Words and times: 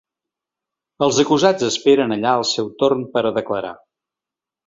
Els 1.07 1.19
acusats 1.23 1.65
esperen 1.67 2.15
allà 2.17 2.31
el 2.39 2.47
seu 2.53 2.73
torn 2.81 3.05
per 3.17 3.25
a 3.31 3.35
declarar. 3.39 3.75